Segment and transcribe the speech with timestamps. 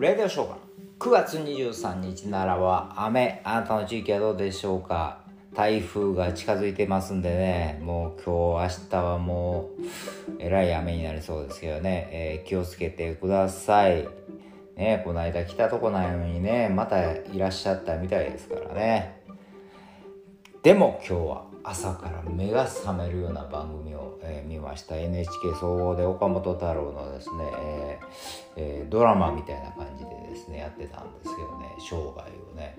[0.00, 0.56] レディオショーが
[0.98, 5.20] 9月23日ならは雨あなたの地域はどうでしょうか？
[5.54, 7.80] 台風が近づいてますんでね。
[7.80, 9.82] もう今日明日はもう
[10.40, 14.08] えらい雨になりそうですけどね、えー、気をつけてください。
[14.76, 19.22] ねこの間来たとこないのにねまたいらっしゃったみたいですからね。
[20.62, 24.96] でも今日は朝から目が覚めるような番組を、えー、見ました。
[24.96, 28.06] NHK 総合で岡本太郎のですね、えー
[28.56, 32.78] えー、ドラマみたいな感じでですねやってたんですけどね生涯をね、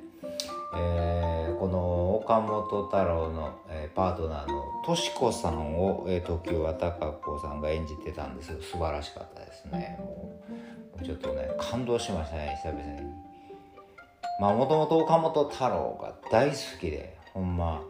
[0.77, 6.91] えー、この岡本太郎の、えー、パートナーのとし子さんを、えー、時は貴
[7.23, 9.97] 子さんが演じてたんですよ素晴らしかったですね。
[9.99, 10.39] も
[11.01, 13.01] うちょっとね感動しましたね久々に。
[14.39, 17.81] まあもともと岡本太郎が大好きでほんま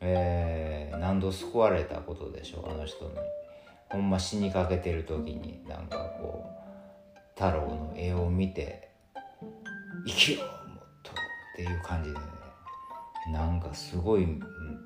[0.00, 3.10] えー、何度救われたことでしょうあの人に。
[3.90, 8.90] ほんま死にかけてる時になんかこう太郎の絵を見て
[10.06, 10.52] 生きろもっ
[11.02, 11.14] とっ
[11.56, 12.22] ていう感じでね
[13.32, 14.26] なんかすごい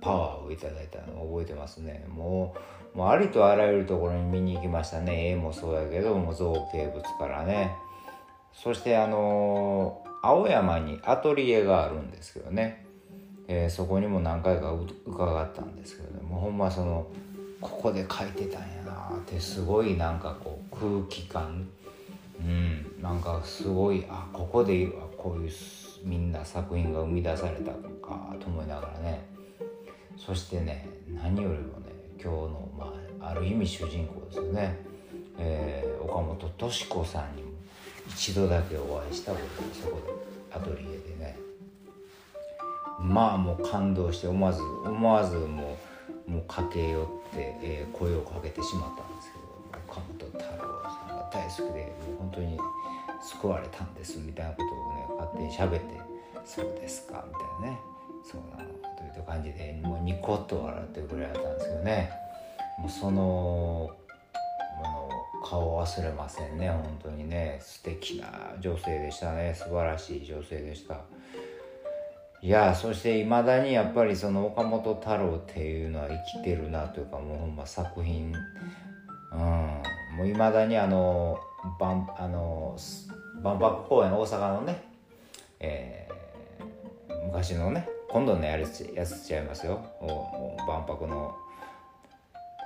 [0.01, 2.05] パワーをいただいたのを覚えてますね。
[2.09, 2.55] も
[2.95, 5.31] うもうありとあらゆるところに見に行きましたね。
[5.31, 7.73] 絵もそうやけども造形物からね。
[8.53, 12.85] そしてあのー、青山にアトリエがあるんですけどね。
[13.55, 14.73] えー、そこにも何回か
[15.05, 17.07] 伺ったんですけどもほんまその
[17.61, 21.69] ここで書いてたんやなってすごいなんかこう空気感。
[22.41, 25.51] うんなんかすごいあここでこういう
[26.03, 29.25] みんな作品が生み出されたのかと思いながらね。
[30.17, 34.77] そしてね何よりもね今日の、まあ、ある意味主人公ですよね、
[35.39, 37.51] えー、岡本敏子さんにも
[38.09, 40.13] 一度だけお会いしたことでそこで
[40.57, 41.52] アトリエでね。
[43.03, 45.77] まあもう感動して思わず思わずも
[46.29, 49.43] うもう駆け寄って、えー、声をかけてしまったんですけど
[49.89, 52.59] 岡本太郎さんが大好きでもう本当に
[53.21, 56.01] 救われたんですみたいなことをね勝手に喋って
[56.47, 57.79] 「そうですか」みたいなね
[58.25, 58.71] 「そうなの」
[59.13, 62.23] という感じでもうニコッと笑ってくれられたんですけどね。
[62.79, 63.91] もうそのも
[64.83, 65.11] の
[65.45, 67.59] 顔忘れませんね本当にね。
[67.61, 69.55] 素敵な女性でしたね。
[69.55, 70.97] 素晴らしい女性でした。
[72.45, 78.35] いやそしていまだにやっぱりその岡本太郎っていうのは生きてるなというかもうほんま作品。
[79.33, 79.39] うん。
[80.17, 81.39] もういまだにあの
[81.79, 82.77] 万あの
[83.41, 84.83] 万博公園大阪のね、
[85.61, 89.81] えー、昔のね今度のやるやつちゃいますよ。
[90.67, 91.37] 万博の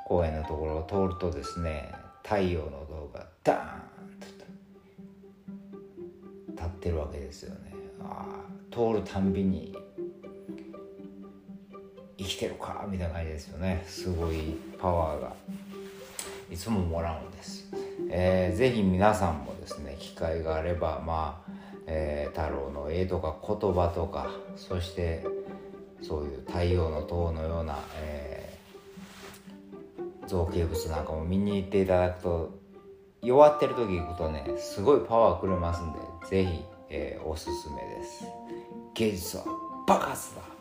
[0.06, 1.92] 公園のところを通るとですね
[2.22, 4.26] 太陽の像がダーンと
[6.52, 7.85] 立ってるわけですよね。
[8.70, 9.76] 通るたんびに
[12.18, 13.84] 生きてるかみたいな感じですよね。
[13.86, 15.32] すごいパワーが。
[16.50, 17.68] いつももらうんです、
[18.08, 21.52] えー、ぜひ皆さんもですね機会があればまあ、
[21.86, 25.24] えー、太郎の絵とか言葉とかそして
[26.02, 32.58] そういう太陽の塔のような、えー、造形物なんかも見に行っていただくと
[33.22, 38.24] 弱ってる時行くとねすごいパワーくれますんで是非、えー、おすすめです。
[38.94, 39.44] 芸術は
[39.86, 40.55] 爆発だ。